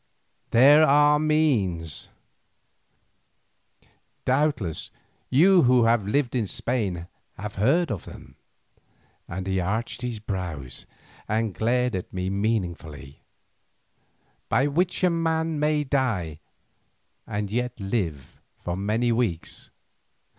[0.49, 2.09] There are means,
[4.25, 4.89] doubtless
[5.29, 7.05] you who have lived in Spain
[7.37, 8.35] have heard of them,"
[9.27, 10.87] and he arched his brows
[11.27, 13.21] and glared at me meaningly,
[14.49, 16.39] "by which a man may die
[17.27, 19.69] and yet live for many weeks.